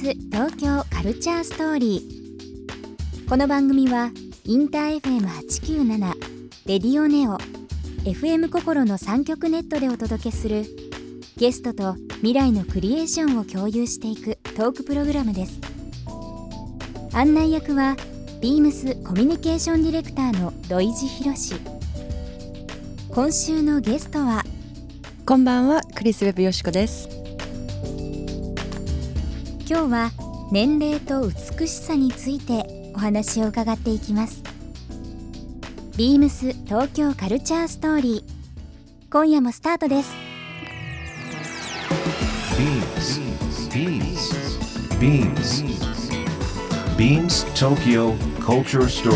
[0.00, 3.28] ス東京カルチャーストーリー。
[3.28, 4.10] この番組は
[4.46, 6.14] インター FM897
[6.64, 7.36] レディオネオ
[8.04, 10.64] FM 心の3極ネットでお届けする
[11.36, 15.60] ゲストと未来のクリエーションを共有していくトークプログラムです。
[17.12, 17.94] 案内役は
[18.40, 21.60] ビームスコミュニケーションディレクターの土井博。
[23.10, 24.44] 今週のゲストは
[25.26, 27.19] こんばんはクリス・ウェブよしこです。
[29.70, 30.10] 今日は
[30.50, 34.42] 年齢と美しさについてお話を伺っていきます。
[35.96, 39.12] ビームス東京カルチャーストーリー。
[39.12, 40.12] 今夜もスタートです。
[42.58, 43.20] ビームス。
[43.72, 44.98] ビームス。
[44.98, 45.62] ビームス。
[46.98, 49.12] ビームス東京カルチャースト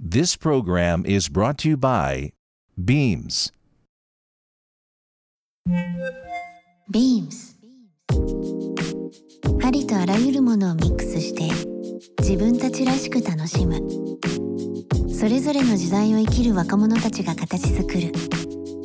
[0.00, 2.32] this program is brought to by
[2.82, 3.52] Beams.
[6.90, 7.54] Beams.
[9.62, 11.50] ありとあらゆるものをミックスして
[12.20, 13.82] 自分たちらしく楽しむ。
[15.12, 18.12] それぞれの時代を生きる若者たちが形作る。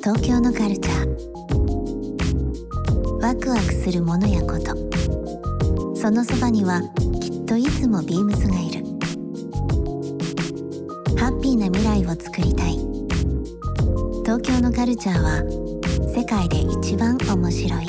[0.04, 1.10] 東京のカルチャー。
[3.22, 4.76] ワクワクするものやこと。
[5.96, 6.82] そのそばには
[7.22, 8.84] きっといつもビームスがいる。
[11.18, 12.95] ハッピーな未来を作りたい。
[14.38, 15.44] 東京のカルチャーは
[16.14, 17.86] 世界で一番面白い。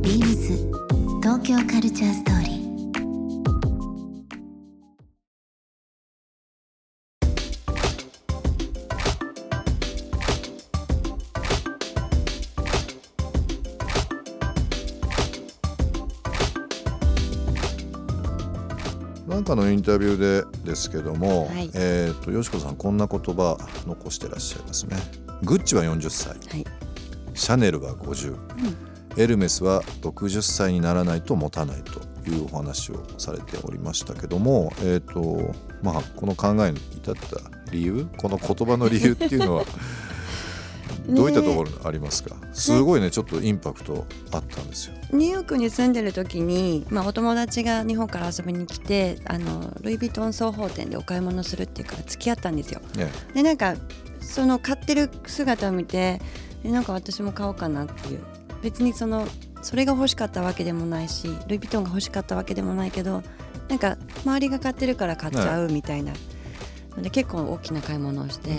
[0.00, 0.56] ビームス
[1.20, 2.27] 東京カルチャース
[19.38, 21.70] なんかのインタビューでですけども、はい。
[21.72, 24.96] えっ、とよしこさんこんな言葉残してらっしゃいますね。
[25.44, 26.64] グッチは40歳、はい。
[27.34, 28.36] シャネルは50、
[29.16, 39.64] エルメスは60歳にならないと持たないというお話をされておりましたけども、えっ、とまあこの考えに至った理由、この言葉の理由っていうのは
[41.08, 42.36] どういったところにありますか？
[42.52, 44.94] すごいねちょっとインパクトあったんですよ。
[45.12, 52.80] ニューヨークに住んでる時に、まあ、お友達が日本から遊びに来てあのルイ・ヴィトン総合店でお買い物するっていうから付き合ったんですよ。
[52.94, 53.74] ね、でなんか
[54.20, 56.20] その買ってる姿を見て
[56.62, 58.20] えなんか私も買おうかなっていう
[58.62, 59.26] 別にその
[59.62, 63.22] それが欲しかったわけでもないしルイ・ヴィトンが欲しかったわけでもないけど
[63.68, 66.12] なんか周りが買ってるから買っちゃうみたいな、
[66.96, 68.50] ので結構大きな買い物をして。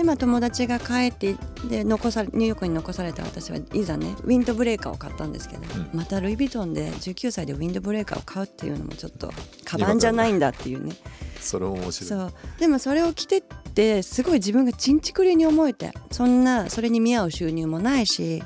[0.00, 1.36] でまあ、友達が帰って
[1.68, 5.90] で残されニューヨークに残された私はいざねウィンドブレーカーを買ったんですけど、うん。
[5.92, 9.30] またルイ・ヴィトンで19歳でウィンドブレーカーを買うっていうのもちょっと
[9.66, 10.96] カバンじゃないんだっていうね。
[11.38, 12.08] それも面白い。
[12.08, 12.32] そう。
[12.58, 18.42] でもそれを着てってすごい自分がちんちくりに思えてそんなそれに見合う収入もないし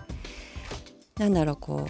[1.20, 1.86] なんだろうこ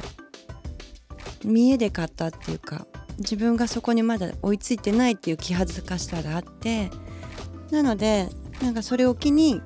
[1.42, 2.86] う見栄で買ったっていうか
[3.16, 6.90] 自分がそこにまだ追いついてないっていう気恥ずかしさがあって
[7.70, 8.28] なので
[8.62, 9.60] なんかそれを機に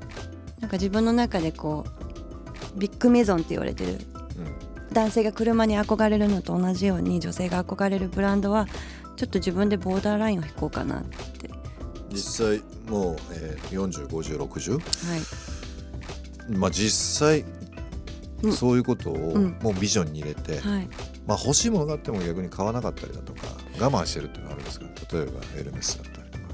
[0.61, 1.85] なんか自分の中でこ
[2.77, 3.99] うビッグメゾンって言われてるうん。
[4.93, 8.67] 男性が車に憧れるのと同じように女性が憧れるブランドは
[9.17, 11.51] ちょっと自分でボーダーラインを引こうかなって。
[12.11, 14.79] 実際もう、えー、405060は
[16.49, 16.57] い。
[16.57, 17.45] まあ実際、
[18.43, 18.53] うん。
[18.53, 19.59] そういうことをうん。
[19.61, 20.89] もうビジョンに入れて、はい。
[21.27, 23.41] まあ欲しいものがあっても逆に買わなかったりだとか
[23.79, 26.45] 我慢してるっていうのはあるんですか例えばエルメスだったりとか、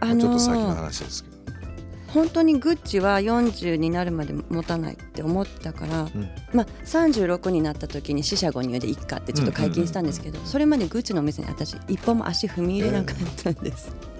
[0.00, 1.35] あまあちょっと先ののー話ですけど、
[2.08, 13.86] 本当にグッチは40になるまで持たないって思ったから、うんまあ、36になった時に四捨五入でいっかってちょっと解禁したんですけど、それまでグッチのお店に私一歩も足踏み入れなかったんです。
[13.86, 14.15] そう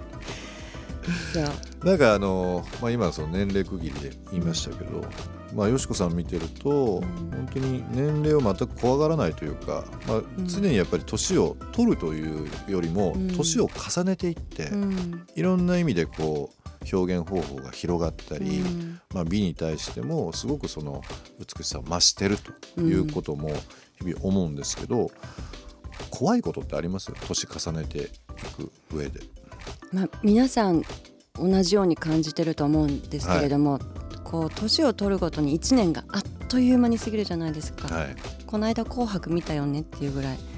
[1.84, 5.04] なんかあのー、まあ、今その年齢区切りで言いましたけど、
[5.54, 10.46] まあ、よしこさん見てると、ん本当に年齢を全く怖がらないというか、まあ、ん。
[10.46, 13.28] 常にやっぱり年を取るというよりもうん。
[13.36, 15.26] 年を重ねていって、うん。
[15.34, 19.00] いろんな意味でこう表現方法が広がったり、うん。
[19.14, 21.02] まあ、美に対してもすごくその
[21.38, 22.36] 美しさを増してる
[22.74, 23.50] ということも
[23.98, 25.10] 日々思うんですけど、
[26.10, 27.12] 怖いことってあります？
[27.26, 28.02] 年重ねてい
[28.56, 29.20] く上で。
[29.92, 30.82] まあ、皆さん
[31.38, 33.78] 同じように感じてると思うんですけれども、
[34.24, 38.16] こう年を取るごとに1年があっという間に過ぎるじゃないですか、はい。
[38.46, 40.36] この間「紅白」見たよねっていうぐらい。
[40.36, 40.56] まあ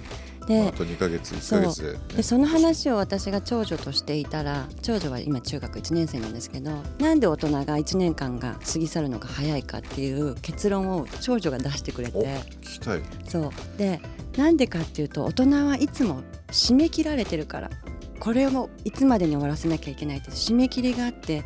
[0.48, 12.40] であと2ヶ月1ヶ月で,、ね、でその話を私が長女としていたら長女は今中学1年生なんですけどなんで大人が1年間が過ぎ去るのが早いかっていう結論を長女が出してくれおて
[13.28, 13.50] そう。
[13.76, 14.00] で
[14.38, 17.70] なんでかっていうと大人はいつも締め切られてるから
[18.20, 21.44] これをいつまでに終わらせなきゃいけないって締め切りがあって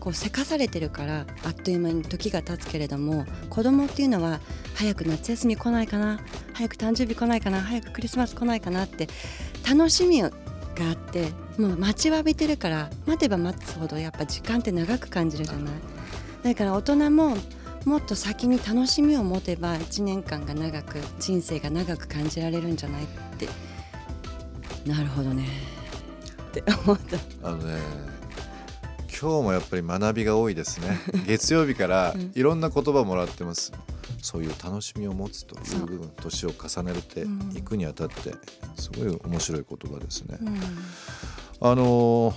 [0.00, 4.40] こうせかされてるからあっという間に時が経つけれども子供っていうのは
[4.74, 6.20] 早く夏休み来ないかな
[6.52, 9.08] 早く誕生日来ないかな早くクリスマス来ないかなって
[9.68, 11.28] 楽しみがあって
[11.58, 15.74] もう待ちわびてるから待てば待つほどやっぱ時間って長く感じるじゃない。
[16.42, 17.36] だから大人も
[17.86, 23.06] もっと先に楽しみを持てば1年間が長く人生が長く感じられるんじゃないっ
[23.38, 23.48] て。
[24.86, 25.73] なるほどね。
[26.60, 27.48] って思った。
[27.48, 27.78] あのね
[29.08, 30.98] 今日もやっぱり学びが多いですね。
[31.26, 33.72] 月曜日からいろんな言葉もらってます、
[34.20, 38.34] そういう楽しみを持つという部分年を重ねていくにあたって
[38.76, 40.58] すごい面白い言葉ですね、うん。
[41.60, 42.34] あのー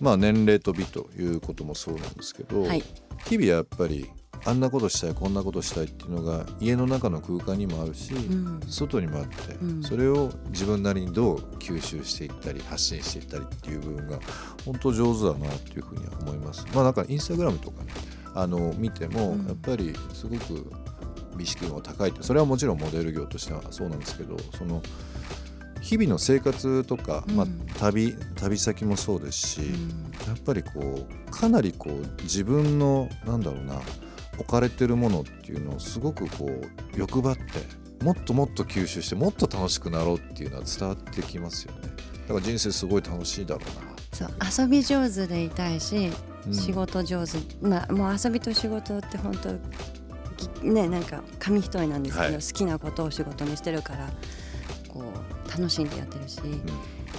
[0.00, 2.82] まあ年齢と美ということもそうなんですけど、はい。
[3.26, 4.10] 日々やっぱり
[4.46, 8.60] あんなことしたいこんなことしたいっていうのが家の中の空間にもあるし、ん。
[8.68, 9.82] 外にもあって、うん。
[9.82, 14.20] それを自分なりにどう吸収していったり発信していったりっていう部分が
[14.64, 16.64] 本当上手だなっていうふうには思います。
[16.74, 17.92] まあなんかインスタグラムとかね
[18.34, 19.46] あの見てもうん。
[19.46, 20.70] やっぱりすごく
[21.36, 24.82] 美意識が高いってそれはもちろんモデル業としてはそうなんですけどその
[25.82, 29.60] 日々の生活とか、まあうん、旅旅先もそうですし、
[30.26, 33.80] やっぱりこうかなりこう自分のなんだろうな
[34.38, 37.42] 置かれてるものっていうのをすごくこう欲張って
[38.04, 41.88] もっともっと吸収してもっと楽しくなろうっていうのは伝わってきますよね。
[42.28, 43.60] だから人生すごい楽しいだろ
[44.12, 46.10] そう遊び上手でいたいし、
[46.46, 46.54] うん。
[46.54, 47.38] 仕事上手。
[47.60, 49.50] まあもう遊びと仕事って本当
[50.62, 52.42] ぎねなんか紙一重なんですけど、はい。
[52.42, 54.08] 好きなことを仕事にしてるから
[54.88, 55.04] こ
[55.46, 56.40] う楽しんでやってるし、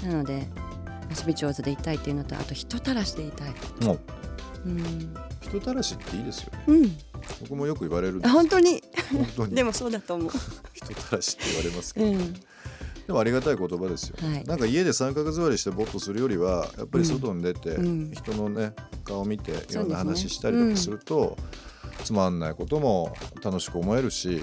[0.05, 0.47] なので
[1.09, 3.53] 遊び上手でいたいっていうのとあと人たらしでいたい。
[4.65, 6.63] うん、人たらしっていいですよね。
[6.67, 6.97] うん、
[7.41, 8.81] 僕もよく言われるんですあ本当に？
[9.11, 9.55] 本当に。
[9.55, 10.31] でもそうだと思う。
[10.73, 12.39] 人たらしって言われますけど、うん、で
[13.09, 14.43] もありがたい言葉ですよ、はい。
[14.43, 18.11] なんか家で三角座りしてぼっとするよりはやっぱり外に出て、うん。
[18.11, 21.37] 人のね顔を見ていろんな話したりとかすると、
[22.03, 24.41] つまんないことも楽しく思えるし、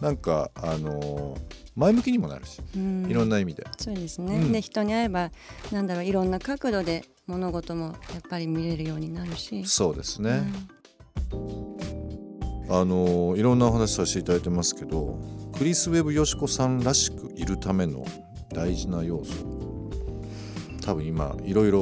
[0.00, 1.40] なんかあのー
[1.74, 3.66] 前向きにもなるし、うん、いろんな意味で。
[3.78, 4.52] そうですね、うん。
[4.52, 5.30] で人に会えば
[5.70, 9.64] なんだろういろんな角度で物事もやっぱり見れるようになるし。
[9.64, 10.42] そうですね、
[12.74, 15.18] あのーいろんなお話させていただいてますけど
[15.56, 18.04] クリス・ウェブ・ヨシコさんらしくいるための
[18.48, 19.34] 大事な要素
[20.84, 21.80] 多分今いろいろ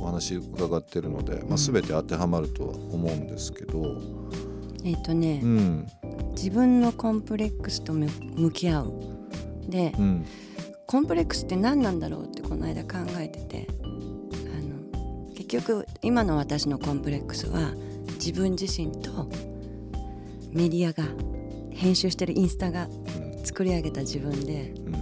[0.00, 4.00] お話伺ってるので、まあ、全て当てはまるとは思うんですけど、
[4.84, 5.86] えっ、とね、うん。
[6.32, 8.92] 自分のコンプレックスとむ向き合う。
[9.68, 10.26] で、うん。
[10.86, 17.72] コンプレックスって何なんだろうってこの間考えててあの結局今の私のコンプレックスは
[18.18, 19.28] 自分自身と
[20.54, 21.04] メディアが
[21.72, 22.88] 編集してるインスタが
[23.44, 24.72] 作り上げた自分で。
[24.86, 24.94] うん。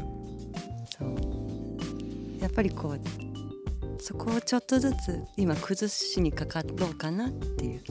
[0.99, 2.43] そう。
[2.43, 7.82] やっぱりこうそこをちょっとずつ今崩しにかかろうかなっていう。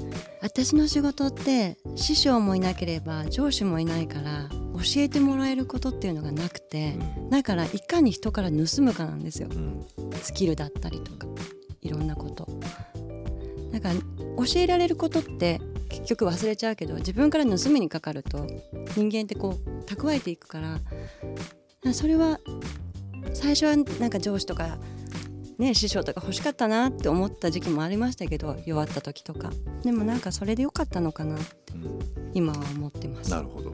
[0.42, 6.98] 私の仕事って師匠もいなければ上司もいないから教えてもらえることっていうのがなくて
[7.30, 9.48] だからいかに人から盗むかなんですよ。
[9.52, 9.86] うん。
[10.22, 11.28] スキルだったりとか
[11.82, 12.48] いろんなこと。
[13.72, 15.62] だから教えられることって
[15.92, 18.48] 結局忘れちゃうけど自分から盗みにかかると
[18.96, 22.40] 人間ってこう蓄えていくからそれは
[23.34, 24.78] 最初はなんか上司とか
[25.58, 29.52] ね師匠とか欲しかったなって思った時期もありましたけど弱った時とか。
[29.84, 32.32] でもなんかそれでよかったのかなってうん。
[32.34, 33.32] 今は思ってます。
[33.32, 33.70] なるほど。
[33.72, 33.74] う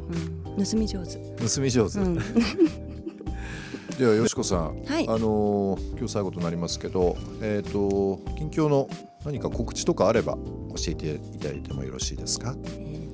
[0.61, 2.15] ん、盗み上手、盗み上手、うん、
[3.97, 5.07] ではよしこさん、はい。
[5.07, 8.89] あのー今日最後となりますけどえっ、と近況の
[9.27, 12.55] 何か告知とかあれば教えていただいてもよろしいですか？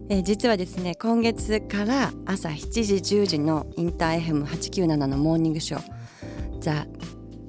[0.10, 5.84] えー実はですね今月から朝7時10時のインター FM897 のモーニングショー
[6.62, 6.86] 「ザ・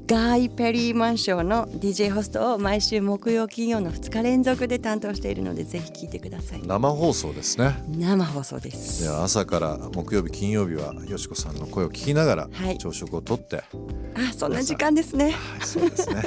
[0.06, 6.62] ガイ・ペリーマンショー」の DJ ホストを毎週木曜金曜の2日連続で担当しているのでぜひ聞いてください。
[6.64, 7.74] 生放送ですね。
[7.88, 9.02] 生放送です。
[9.02, 12.78] では朝から木曜日金曜日はよしこさんの声を聞きながらはい。
[12.78, 13.64] 朝食をとって、はい
[14.30, 15.34] あそんな時間ですね。
[15.64, 16.22] そうですね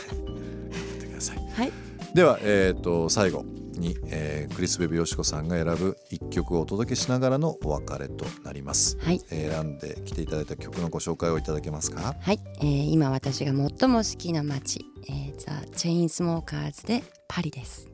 [2.18, 3.44] では、えー、と最後
[3.78, 9.22] に、えークリス・ベブよしこさんが選ぶ一曲をお届けしながらのお別れとなります、はい。
[9.30, 12.16] えー選んできていただいた曲のご紹介をいただけますか？
[12.20, 17.88] はい、えー今私が最も好きな街、えー、ザ・チェインスモーカーズでパリです。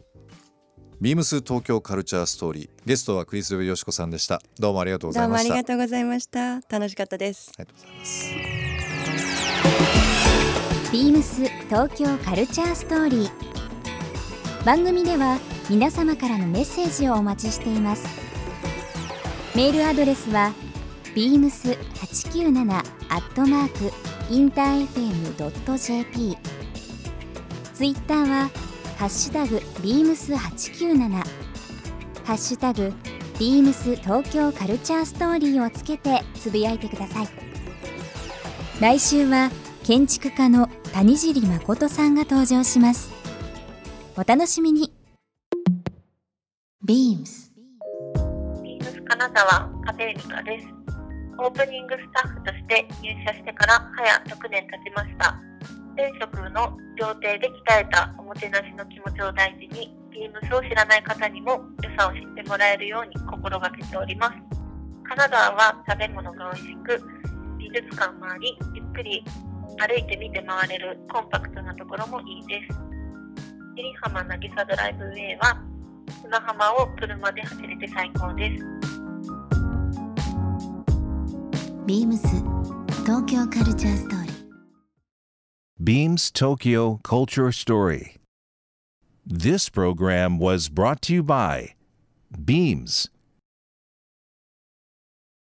[1.02, 4.42] ビームス東京カルチャーストーリーゲストはクリス・ベブよしこさんでした。
[4.58, 6.62] どうもありがとうござどもありいうましたがとうございました。
[6.70, 7.52] 楽しかったです。
[7.58, 8.24] ありがとうございます。
[10.94, 13.53] ビームス東京カルチャーストーリー
[14.66, 15.40] 番組では
[15.70, 18.08] 皆様からのメッセージをお待ちしています。
[19.56, 20.54] メールアドレスは
[21.16, 22.78] beams897
[23.10, 26.38] アットマークインター FM.jp
[27.74, 28.50] ツイッターは
[28.98, 31.24] ハッシュタグビームス897ハ
[32.34, 32.94] ッシュタグ
[33.38, 37.28] ビームス東京カルチャーストーリーをつけてつぶやいてください。
[38.80, 39.52] 来週は
[39.84, 43.13] 建築家の谷尻誠さんが登場します。
[44.16, 44.94] お楽しみに
[46.86, 50.68] BEAMS ビームス金沢カテレミカです。
[51.40, 55.36] オープニングスタッフとして入社してから早6年経ちました。
[55.98, 64.34] 前職の料亭で鍛えたおもてなしの気持ちを大事に、ビームスを知らない方にも良さを知ってもらえるように心がけております。
[65.10, 67.02] 金沢は食べ物が美味しく、
[67.58, 69.26] 美術館もあり、ゆっくり
[69.80, 72.93] 歩いて見て回れるコンパクトなところもいいです。
[73.76, 75.60] 襟浜渚ドライブウェイは
[76.22, 78.64] 砂浜を車で走れて最高です
[81.88, 82.28] ビームス
[83.04, 84.34] 東京カルチャーストーリー。
[85.80, 88.20] ビームス東京カルチャーストーリー
[89.28, 91.74] This program was brought to you by
[92.46, 93.10] Beams